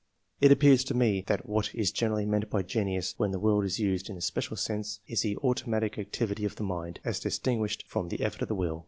/It 0.41 0.49
appears 0.51 0.83
to 0.85 0.95
me, 0.95 1.23
that 1.27 1.47
what 1.47 1.75
is 1.75 1.91
generally 1.91 2.25
meant 2.25 2.49
by 2.49 2.63
genius, 2.63 3.13
when 3.17 3.29
the 3.29 3.37
word 3.37 3.65
is 3.65 3.77
used 3.79 4.09
in 4.09 4.17
a 4.17 4.21
special 4.21 4.57
sense, 4.57 4.99
is 5.05 5.21
the 5.21 5.37
automatic 5.43 5.99
activity 5.99 6.43
of 6.43 6.55
the 6.55 6.63
mind, 6.63 6.99
as 7.05 7.19
distin 7.19 7.59
guished 7.59 7.83
from 7.85 8.09
the 8.09 8.21
effort 8.23 8.41
of 8.41 8.47
the 8.47 8.55
will. 8.55 8.79